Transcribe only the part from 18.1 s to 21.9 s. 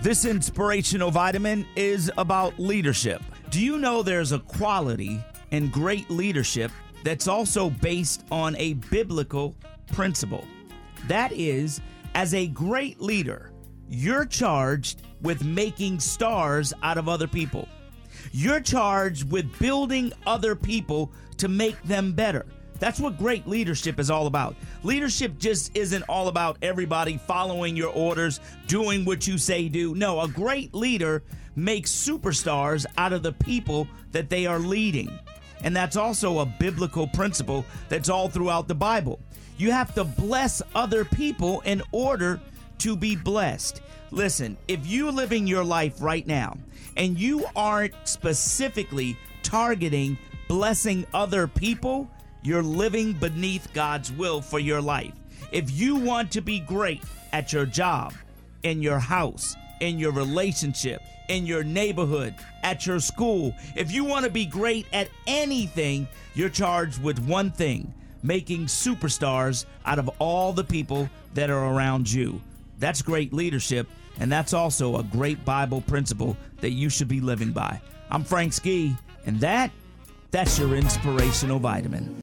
You're charged with building other people to make